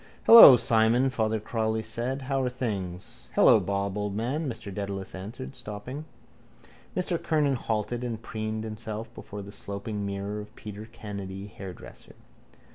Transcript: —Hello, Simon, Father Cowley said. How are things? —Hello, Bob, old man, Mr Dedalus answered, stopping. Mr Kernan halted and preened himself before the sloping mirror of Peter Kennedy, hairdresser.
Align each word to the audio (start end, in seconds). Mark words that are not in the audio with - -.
—Hello, 0.23 0.57
Simon, 0.57 1.11
Father 1.11 1.39
Cowley 1.39 1.83
said. 1.83 2.23
How 2.23 2.41
are 2.41 2.49
things? 2.49 3.29
—Hello, 3.35 3.59
Bob, 3.59 3.95
old 3.95 4.15
man, 4.15 4.49
Mr 4.49 4.73
Dedalus 4.73 5.13
answered, 5.13 5.55
stopping. 5.55 6.05
Mr 6.97 7.21
Kernan 7.21 7.53
halted 7.53 8.03
and 8.03 8.19
preened 8.19 8.63
himself 8.63 9.13
before 9.13 9.43
the 9.43 9.51
sloping 9.51 10.03
mirror 10.03 10.39
of 10.39 10.55
Peter 10.55 10.89
Kennedy, 10.91 11.45
hairdresser. 11.45 12.15